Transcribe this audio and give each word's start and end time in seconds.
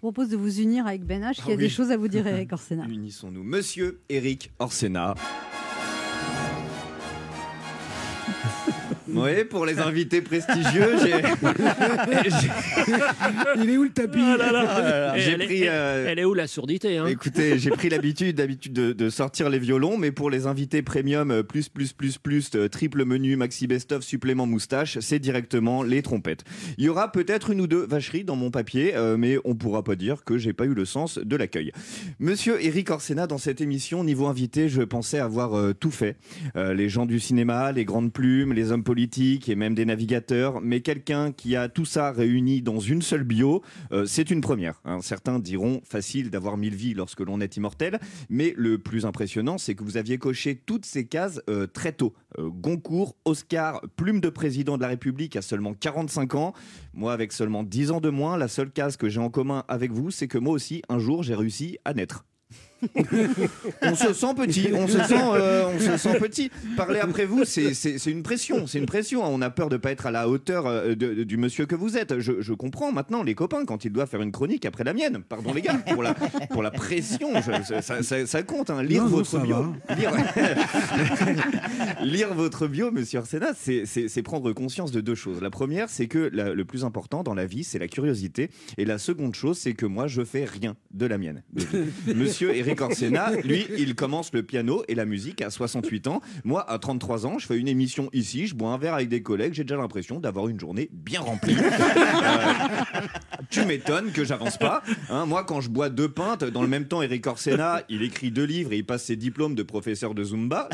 Je 0.00 0.02
propose 0.02 0.30
de 0.30 0.36
vous 0.38 0.60
unir 0.60 0.86
avec 0.86 1.04
Ben 1.04 1.22
H, 1.22 1.34
qui 1.34 1.42
Ah 1.48 1.52
a 1.52 1.56
des 1.56 1.64
oui. 1.64 1.68
choses 1.70 1.90
à 1.90 1.98
vous 1.98 2.08
dire, 2.08 2.26
Eric 2.26 2.50
Orsena. 2.54 2.86
Unissons-nous. 2.88 3.44
Monsieur 3.44 4.00
Eric 4.08 4.50
Orsena. 4.58 5.14
Oui, 9.14 9.44
pour 9.48 9.66
les 9.66 9.78
invités 9.78 10.20
prestigieux, 10.20 10.96
j'ai. 11.02 11.12
Il 13.62 13.70
est 13.70 13.76
où 13.76 13.82
le 13.84 13.90
tapis 13.90 14.20
Ah 14.22 14.36
là 14.36 14.52
là, 14.52 15.16
Et 15.16 15.20
J'ai 15.20 15.32
elle, 15.32 15.42
est- 15.42 15.46
pris. 15.46 15.62
euh, 15.68 16.06
elle 16.08 16.18
est 16.18 16.24
où 16.24 16.34
la 16.34 16.46
surdité 16.46 16.98
hein? 16.98 17.06
Écoutez, 17.06 17.58
j'ai 17.58 17.70
pris 17.70 17.88
l'habitude 17.88 18.36
d'habitude 18.36 18.72
de, 18.72 18.92
de 18.92 19.10
sortir 19.10 19.50
les 19.50 19.58
violons, 19.58 19.96
mais 19.98 20.12
pour 20.12 20.30
les 20.30 20.46
invités 20.46 20.82
premium 20.82 21.30
euh, 21.30 21.42
plus 21.42 21.68
plus 21.68 21.92
plus 21.92 22.18
plus 22.18 22.50
euh, 22.54 22.68
triple 22.68 23.04
menu 23.04 23.36
maxi 23.36 23.66
best 23.66 23.92
of 23.92 24.02
supplément 24.02 24.46
moustache, 24.46 24.98
c'est 25.00 25.18
directement 25.18 25.82
les 25.82 26.02
trompettes. 26.02 26.44
Il 26.78 26.84
y 26.84 26.88
aura 26.88 27.12
peut-être 27.12 27.50
une 27.50 27.60
ou 27.60 27.66
deux 27.66 27.86
vacheries 27.86 28.24
dans 28.24 28.36
mon 28.36 28.50
papier, 28.50 28.94
euh, 28.96 29.16
mais 29.16 29.38
on 29.44 29.54
pourra 29.54 29.82
pas 29.84 29.96
dire 29.96 30.24
que 30.24 30.38
j'ai 30.38 30.52
pas 30.52 30.64
eu 30.64 30.74
le 30.74 30.84
sens 30.84 31.18
de 31.18 31.36
l'accueil. 31.36 31.72
Monsieur 32.18 32.62
Eric 32.64 32.90
Orsena, 32.90 33.26
dans 33.26 33.38
cette 33.38 33.60
émission 33.60 34.04
niveau 34.04 34.26
invité, 34.26 34.68
je 34.68 34.82
pensais 34.82 35.18
avoir 35.18 35.56
euh, 35.58 35.72
tout 35.72 35.90
fait. 35.90 36.16
Euh, 36.56 36.74
les 36.74 36.88
gens 36.88 37.06
du 37.06 37.20
cinéma, 37.20 37.72
les 37.72 37.84
grandes 37.84 38.12
plumes, 38.12 38.52
les 38.52 38.72
hommes 38.72 38.84
politiques 38.84 38.99
et 39.02 39.54
même 39.54 39.74
des 39.74 39.86
navigateurs, 39.86 40.60
mais 40.60 40.82
quelqu'un 40.82 41.32
qui 41.32 41.56
a 41.56 41.68
tout 41.68 41.86
ça 41.86 42.12
réuni 42.12 42.60
dans 42.60 42.80
une 42.80 43.00
seule 43.00 43.24
bio, 43.24 43.62
euh, 43.92 44.04
c'est 44.04 44.30
une 44.30 44.42
première. 44.42 44.80
hein. 44.84 44.98
Certains 45.00 45.38
diront 45.38 45.80
facile 45.84 46.30
d'avoir 46.30 46.58
mille 46.58 46.74
vies 46.74 46.92
lorsque 46.92 47.20
l'on 47.20 47.40
est 47.40 47.56
immortel, 47.56 47.98
mais 48.28 48.52
le 48.56 48.78
plus 48.78 49.06
impressionnant, 49.06 49.56
c'est 49.56 49.74
que 49.74 49.84
vous 49.84 49.96
aviez 49.96 50.18
coché 50.18 50.54
toutes 50.54 50.84
ces 50.84 51.06
cases 51.06 51.40
euh, 51.48 51.66
très 51.66 51.92
tôt. 51.92 52.12
Euh, 52.38 52.50
Goncourt, 52.50 53.16
Oscar, 53.24 53.80
plume 53.96 54.20
de 54.20 54.28
président 54.28 54.76
de 54.76 54.82
la 54.82 54.88
République 54.88 55.34
à 55.36 55.42
seulement 55.42 55.72
45 55.72 56.34
ans. 56.34 56.52
Moi, 56.92 57.12
avec 57.12 57.32
seulement 57.32 57.62
10 57.62 57.92
ans 57.92 58.00
de 58.00 58.10
moins, 58.10 58.36
la 58.36 58.48
seule 58.48 58.70
case 58.70 58.96
que 58.98 59.08
j'ai 59.08 59.20
en 59.20 59.30
commun 59.30 59.64
avec 59.68 59.92
vous, 59.92 60.10
c'est 60.10 60.28
que 60.28 60.38
moi 60.38 60.52
aussi, 60.52 60.82
un 60.88 60.98
jour, 60.98 61.22
j'ai 61.22 61.34
réussi 61.34 61.78
à 61.84 61.94
naître. 61.94 62.26
On 63.82 63.94
se 63.94 64.12
sent 64.12 64.34
petit, 64.36 64.68
on 64.74 64.86
se 64.88 64.98
sent, 65.02 65.14
euh, 65.34 65.64
on 65.74 65.78
se 65.80 65.96
sent 65.96 66.18
petit. 66.18 66.50
Parler 66.76 67.00
après 67.00 67.26
vous, 67.26 67.44
c'est 67.44 67.72
une 68.06 68.22
pression, 68.22 68.66
c'est 68.66 68.78
une 68.78 68.86
pression. 68.86 69.22
On 69.24 69.40
a 69.42 69.50
peur 69.50 69.68
de 69.68 69.76
pas 69.76 69.90
être 69.92 70.06
à 70.06 70.10
la 70.10 70.28
hauteur 70.28 70.66
euh, 70.66 70.94
de- 70.94 71.14
de- 71.14 71.24
du 71.24 71.36
monsieur 71.36 71.66
que 71.66 71.74
vous 71.74 71.96
êtes. 71.96 72.18
Je, 72.20 72.40
je 72.40 72.52
comprends 72.52 72.92
maintenant 72.92 73.22
les 73.22 73.34
copains 73.34 73.64
quand 73.64 73.84
ils 73.84 73.92
doivent 73.92 74.08
faire 74.08 74.22
une 74.22 74.32
chronique 74.32 74.66
après 74.66 74.84
la 74.84 74.92
mienne. 74.94 75.22
Pardon 75.28 75.52
les 75.52 75.62
gars 75.62 75.74
pour 75.74 76.02
la 76.02 76.14
pour 76.14 76.62
la 76.62 76.70
pression, 76.70 77.30
je- 77.40 77.80
ça, 77.82 78.02
ça- 78.02 78.26
ça 78.26 78.42
compte. 78.42 78.70
hein. 78.70 78.82
Lire 78.82 79.02
Non, 79.04 79.08
votre 79.08 79.38
bio, 79.40 79.74
lire, 79.96 80.12
lire 82.02 82.34
votre 82.34 82.66
bio, 82.66 82.90
Monsieur 82.90 83.18
Arsena, 83.20 83.48
c'est 83.54 84.22
prendre 84.22 84.52
conscience 84.52 84.90
de 84.92 85.00
deux 85.00 85.14
choses. 85.14 85.40
La 85.42 85.50
première, 85.50 85.88
c'est 85.88 86.06
que 86.06 86.30
la- 86.32 86.54
le 86.54 86.64
plus 86.64 86.84
important 86.84 87.22
dans 87.22 87.34
la 87.34 87.46
vie, 87.46 87.64
c'est 87.64 87.78
la 87.78 87.88
curiosité, 87.88 88.50
et 88.78 88.84
la 88.84 88.98
seconde 88.98 89.34
chose, 89.34 89.58
c'est 89.58 89.74
que 89.74 89.86
moi, 89.86 90.06
je 90.06 90.22
fais 90.24 90.44
rien 90.44 90.76
de 90.92 91.06
la 91.06 91.18
mienne. 91.18 91.42
de. 91.52 91.64
Monsieur 92.14 92.54
Eric 92.54 92.69
Lui, 93.44 93.66
il 93.78 93.94
commence 93.94 94.32
le 94.32 94.42
piano 94.42 94.82
et 94.88 94.94
la 94.94 95.04
musique 95.04 95.42
à 95.42 95.50
68 95.50 96.06
ans. 96.08 96.20
Moi, 96.44 96.68
à 96.68 96.78
33 96.78 97.26
ans, 97.26 97.38
je 97.38 97.46
fais 97.46 97.58
une 97.58 97.68
émission 97.68 98.08
ici, 98.12 98.46
je 98.46 98.54
bois 98.54 98.70
un 98.70 98.78
verre 98.78 98.94
avec 98.94 99.08
des 99.08 99.22
collègues, 99.22 99.54
j'ai 99.54 99.64
déjà 99.64 99.76
l'impression 99.76 100.20
d'avoir 100.20 100.48
une 100.48 100.58
journée 100.58 100.88
bien 100.92 101.20
remplie. 101.20 101.56
tu 103.50 103.64
m'étonnes 103.64 104.12
que 104.12 104.24
j'avance 104.24 104.56
pas. 104.56 104.82
hein. 105.10 105.26
moi, 105.26 105.44
quand 105.44 105.60
je 105.60 105.68
bois 105.68 105.88
deux 105.88 106.08
pintes, 106.08 106.44
dans 106.44 106.62
le 106.62 106.68
même 106.68 106.86
temps, 106.86 107.02
Eric 107.02 107.26
Orsena, 107.26 107.82
il 107.88 108.02
écrit 108.02 108.30
deux 108.30 108.44
livres 108.44 108.72
et 108.72 108.78
il 108.78 108.84
passe 108.84 109.04
ses 109.04 109.16
diplômes 109.16 109.54
de 109.54 109.62
professeur 109.62 110.14
de 110.14 110.22
Zumba. 110.24 110.68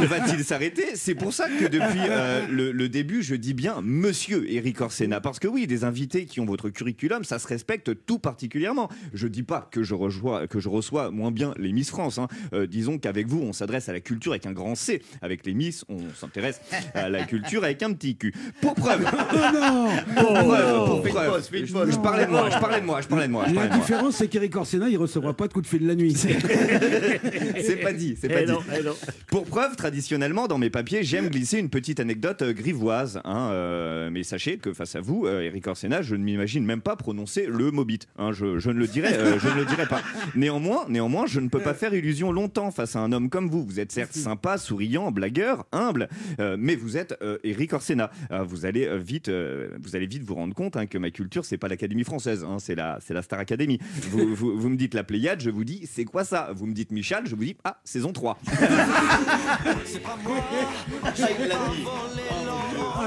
Il- 0.00 0.06
Va-t-il 0.06 0.44
s'arrêter? 0.44 0.96
C'est 0.96 1.14
pour 1.14 1.32
ça 1.32 1.48
que 1.48 1.64
depuis 1.66 2.00
euh, 2.08 2.46
le, 2.50 2.72
le 2.72 2.88
début, 2.88 3.22
je 3.22 3.34
dis 3.34 3.54
bien 3.54 3.80
Monsieur 3.82 4.50
Eric 4.50 4.80
Orsena. 4.80 5.20
Parce 5.20 5.38
que 5.38 5.48
oui, 5.48 5.66
des 5.66 5.84
invités 5.84 6.24
qui 6.26 6.40
ont 6.40 6.46
votre 6.46 6.70
curriculum, 6.70 7.24
ça 7.24 7.38
se 7.38 7.46
respecte 7.46 7.90
tout 8.06 8.18
particulièrement. 8.18 8.88
Je 9.12 9.28
dis 9.28 9.42
pas 9.42 9.68
que 9.70 9.82
je 9.82 9.94
reçois, 9.94 10.46
que 10.46 10.60
je 10.60 10.68
reçois 10.68 11.10
moins 11.10 11.30
bien 11.30 11.52
les 11.58 11.72
Miss 11.72 11.90
France. 11.90 12.18
hein. 12.18 12.28
Euh, 12.54 12.66
disons 12.66 12.98
qu'avec 12.98 13.26
vous, 13.28 13.40
on 13.42 13.52
s'adresse 13.52 13.88
à 13.88 13.92
la 13.92 14.00
culture 14.00 14.32
avec 14.32 14.46
un 14.46 14.52
grand 14.52 14.74
C. 14.74 15.02
Avec 15.22 15.44
les 15.46 15.54
Miss, 15.54 15.84
on 15.88 15.98
s'intéresse 16.18 16.60
à 16.94 17.08
la 17.08 17.24
culture 17.24 17.64
avec 17.64 17.82
un 17.82 17.92
petit 17.92 18.16
cul. 18.16 18.32
Pour 18.60 18.74
preuve. 18.74 19.04
Pour 19.04 20.32
preuve, 20.32 20.86
pour 20.86 21.02
preuve. 21.02 21.30
pause, 21.32 21.48
fais 21.48 21.57
une 21.57 21.57
Je, 21.66 21.96
parlais 21.98 22.26
de 22.26 22.30
moi, 22.30 22.48
je 22.50 22.58
parlais 22.58 22.80
de 22.80 22.86
moi, 22.86 23.00
je 23.00 23.08
parlais 23.08 23.26
de 23.26 23.32
moi. 23.32 23.44
je 23.48 23.54
La 23.54 23.68
de 23.68 23.74
différence, 23.74 24.16
c'est 24.16 24.28
qu'Eric 24.28 24.54
Orsena, 24.56 24.88
il 24.88 24.96
recevra 24.96 25.34
pas 25.34 25.48
de 25.48 25.52
coup 25.52 25.60
de 25.60 25.66
fil 25.66 25.86
la 25.86 25.94
nuit. 25.94 26.14
C'est 27.60 27.76
pas 27.76 27.92
dit, 27.92 28.16
c'est 28.20 28.28
pas 28.28 28.42
Eh 28.42 28.46
dit. 28.46 28.52
eh. 28.74 28.82
Pour 29.28 29.44
preuve, 29.44 29.76
traditionnellement, 29.76 30.46
dans 30.46 30.58
mes 30.58 30.70
papiers, 30.70 31.02
j'aime 31.02 31.28
glisser 31.28 31.58
une 31.58 31.68
petite 31.70 32.00
anecdote 32.00 32.42
euh, 32.42 32.52
grivoise. 32.52 33.20
hein, 33.24 33.50
euh, 33.52 34.10
mais 34.10 34.22
sachez 34.22 34.58
que 34.58 34.72
face 34.72 34.96
à 34.96 35.00
vous, 35.00 35.26
euh, 35.26 35.40
Eric 35.42 35.66
Orsena, 35.66 36.02
je 36.02 36.14
ne 36.14 36.22
m'imagine 36.22 36.64
même 36.64 36.80
pas 36.80 36.96
prononcer 36.96 37.46
le 37.46 37.70
mot 37.70 37.84
bit. 37.84 38.06
hein, 38.18 38.32
je, 38.32 38.58
je 38.58 38.70
ne 38.70 38.78
le 38.78 38.86
dirai, 38.86 39.12
euh, 39.14 39.38
je 39.38 39.48
ne 39.48 39.54
le 39.54 39.64
dirai 39.64 39.86
pas. 39.86 40.00
Néanmoins, 40.34 40.86
néanmoins, 40.88 41.26
je 41.26 41.40
ne 41.40 41.48
peux 41.48 41.60
pas 41.60 41.74
faire 41.74 41.94
illusion 41.94 42.32
longtemps 42.32 42.70
face 42.70 42.96
à 42.96 43.00
un 43.00 43.12
homme 43.12 43.28
comme 43.30 43.48
vous. 43.48 43.64
Vous 43.64 43.80
êtes 43.80 43.92
certes 43.92 44.12
sympa, 44.14 44.58
souriant, 44.58 45.10
blagueur, 45.10 45.66
humble, 45.72 46.08
mais 46.58 46.76
vous 46.76 46.96
êtes 46.96 47.14
Eric 47.44 47.72
Orsena. 47.72 48.10
Euh, 48.30 48.42
vous 48.42 48.66
allez 48.66 48.88
vite, 48.98 49.28
vous 49.30 49.96
allez 49.96 50.06
vite 50.06 50.22
vous 50.22 50.34
rendre 50.34 50.54
compte 50.54 50.76
hein, 50.76 50.86
que 50.86 50.98
ma 50.98 51.10
culture, 51.10 51.44
c'est 51.48 51.58
pas 51.58 51.68
l'Académie 51.68 52.04
française, 52.04 52.44
hein, 52.44 52.58
c'est 52.58 52.74
la, 52.74 52.98
c'est 53.04 53.14
la 53.14 53.22
Star 53.22 53.38
Academy. 53.38 53.78
Vous, 54.10 54.34
vous, 54.34 54.58
vous 54.58 54.68
me 54.68 54.76
dites 54.76 54.94
la 54.94 55.04
Pléiade, 55.04 55.40
je 55.40 55.50
vous 55.50 55.64
dis 55.64 55.88
c'est 55.90 56.04
quoi 56.04 56.24
ça? 56.24 56.50
Vous 56.54 56.66
me 56.66 56.74
dites 56.74 56.92
Michel, 56.92 57.26
je 57.26 57.34
vous 57.34 57.44
dis 57.44 57.56
ah 57.64 57.78
saison 57.84 58.12
3. 58.12 58.38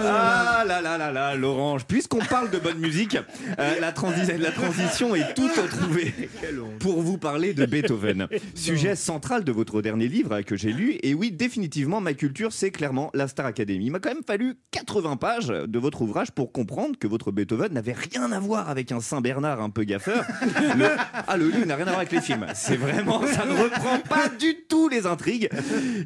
Ah 0.04 0.31
là 0.72 0.80
là 0.82 0.98
là 0.98 1.12
là, 1.12 1.36
Lorange. 1.36 1.86
Puisqu'on 1.86 2.20
parle 2.20 2.50
de 2.50 2.58
bonne 2.58 2.78
musique, 2.78 3.18
euh, 3.60 3.80
la, 3.82 3.92
transi- 3.92 4.38
la 4.38 4.52
transition 4.52 5.14
est 5.16 5.34
toute 5.34 5.52
trouvée 5.70 6.14
pour 6.80 7.02
vous 7.02 7.18
parler 7.18 7.54
de 7.54 7.66
Beethoven. 7.66 8.28
Sujet 8.56 8.96
central 8.96 9.44
de 9.44 9.52
votre 9.52 9.82
dernier 9.82 10.08
livre 10.08 10.34
euh, 10.36 10.42
que 10.44 10.56
j'ai 10.56 10.72
lu. 10.72 10.98
Et 11.04 11.14
oui, 11.14 11.32
définitivement, 11.32 12.00
ma 12.00 12.14
culture, 12.14 12.54
c'est 12.54 12.72
clairement 12.72 13.10
la 13.14 13.28
Star 13.28 13.46
Academy. 13.46 13.86
Il 13.88 13.92
m'a 13.92 14.00
quand 14.00 14.14
même 14.14 14.24
fallu 14.26 14.56
80 14.72 15.18
pages 15.18 15.48
de 15.48 15.80
votre 15.80 16.02
ouvrage 16.04 16.32
pour 16.32 16.52
comprendre 16.54 16.98
que 16.98 17.08
votre 17.08 17.32
Beethoven 17.32 17.74
n'avait 17.74 17.94
rien 17.94 18.32
à 18.32 18.40
voir 18.40 18.70
avec 18.70 18.92
un 18.92 19.02
Saint-Bernard 19.02 19.62
un 19.62 19.70
peu 19.70 19.84
gaffeur. 19.84 20.24
Le... 20.78 20.86
Ah, 21.28 21.38
le 21.38 21.50
livre 21.50 21.66
n'a 21.66 21.76
rien 21.76 21.86
à 21.88 21.90
voir 21.90 22.00
avec 22.00 22.12
les 22.12 22.22
films. 22.22 22.46
C'est 22.54 22.76
vraiment, 22.78 23.26
ça 23.28 23.46
ne 23.46 23.54
reprend 23.54 24.00
pas 24.00 24.30
du 24.30 24.56
tout 24.70 24.88
les 24.90 25.06
intrigues. 25.06 25.50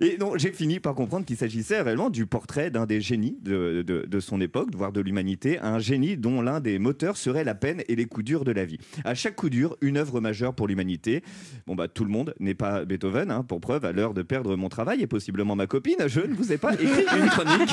Et 0.02 0.18
non, 0.18 0.34
j'ai 0.38 0.52
fini 0.52 0.80
par 0.80 0.96
comprendre 0.96 1.26
qu'il 1.26 1.38
s'agissait 1.38 1.82
réellement 1.82 2.09
du 2.09 2.26
portrait 2.26 2.70
d'un 2.72 2.86
des 2.86 3.02
génies 3.02 3.38
de, 3.42 3.84
de- 3.86 4.06
de 4.08 4.20
son 4.20 4.40
époque, 4.42 4.54
voire 4.73 4.91
de 4.91 5.01
l'humanité, 5.01 5.59
un 5.59 5.79
génie 5.79 6.16
dont 6.17 6.41
l'un 6.41 6.59
des 6.59 6.79
moteurs 6.79 7.17
serait 7.17 7.43
la 7.43 7.55
peine 7.55 7.81
et 7.88 7.95
les 7.95 8.05
coups 8.05 8.25
durs 8.25 8.45
de 8.45 8.51
la 8.51 8.66
vie. 8.66 8.77
À 9.03 9.13
chaque 9.16 9.35
coup 9.35 9.49
dur, 9.49 9.75
une 9.81 9.97
œuvre 9.97 10.21
majeure 10.21 10.53
pour 10.53 10.67
l'humanité. 10.67 11.23
Bon 11.67 11.75
bah 11.75 11.88
tout 11.88 12.03
le 12.05 12.09
monde 12.11 12.33
n'est 12.39 12.53
pas 12.53 12.85
Beethoven, 12.85 13.31
hein, 13.31 13.43
pour 13.43 13.59
preuve, 13.59 13.85
à 13.85 13.91
l'heure 13.91 14.13
de 14.13 14.21
perdre 14.21 14.55
mon 14.55 14.69
travail 14.69 15.01
et 15.01 15.07
possiblement 15.07 15.55
ma 15.55 15.67
copine, 15.67 15.95
je 16.07 16.21
ne 16.21 16.33
vous 16.33 16.51
ai 16.53 16.57
pas 16.57 16.73
écrit 16.73 17.05
une 17.17 17.25
chronique 17.29 17.69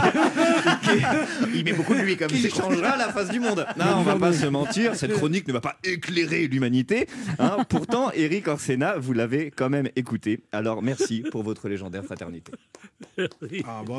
Il 1.54 1.64
met 1.64 1.72
beaucoup 1.72 1.94
de 1.94 2.00
lui 2.00 2.16
comme 2.16 2.28
qui 2.28 2.48
changera 2.50 2.96
la 2.96 3.08
face 3.10 3.30
du 3.30 3.40
monde. 3.40 3.64
Non, 3.78 3.98
on 3.98 4.02
va 4.02 4.16
pas 4.16 4.32
se 4.32 4.46
mentir, 4.46 4.94
cette 4.96 5.12
chronique 5.12 5.46
ne 5.48 5.52
va 5.52 5.60
pas 5.60 5.76
éclairer 5.84 6.46
l'humanité. 6.48 7.06
hein. 7.38 7.58
Pourtant, 7.68 8.10
Eric 8.12 8.48
Orsena, 8.48 8.96
vous 8.98 9.12
l'avez 9.12 9.50
quand 9.50 9.70
même 9.70 9.88
écouté. 9.96 10.40
Alors 10.52 10.82
merci 10.82 11.22
pour 11.30 11.42
votre 11.42 11.68
légendaire 11.68 12.04
fraternité. 12.04 12.52
Ah, 13.64 13.82
bon. 13.84 13.90